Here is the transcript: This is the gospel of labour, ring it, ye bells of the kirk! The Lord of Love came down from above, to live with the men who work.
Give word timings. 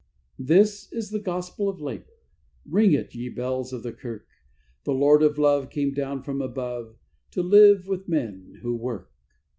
This 0.39 0.91
is 0.91 1.11
the 1.11 1.19
gospel 1.19 1.69
of 1.69 1.79
labour, 1.79 2.09
ring 2.65 2.91
it, 2.93 3.13
ye 3.13 3.29
bells 3.29 3.71
of 3.71 3.83
the 3.83 3.93
kirk! 3.93 4.25
The 4.83 4.95
Lord 4.95 5.21
of 5.21 5.37
Love 5.37 5.69
came 5.69 5.93
down 5.93 6.23
from 6.23 6.41
above, 6.41 6.95
to 7.29 7.43
live 7.43 7.85
with 7.87 8.05
the 8.07 8.11
men 8.11 8.59
who 8.63 8.75
work. 8.75 9.11